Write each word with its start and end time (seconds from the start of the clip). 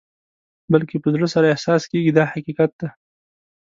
بلکې 0.71 0.95
په 1.03 1.07
زړه 1.15 1.27
سره 1.33 1.51
احساس 1.53 1.81
کېږي 1.91 2.11
دا 2.17 2.23
حقیقت 2.33 2.71
دی. 2.79 2.89